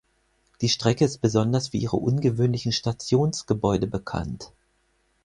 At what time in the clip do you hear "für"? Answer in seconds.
1.67-1.77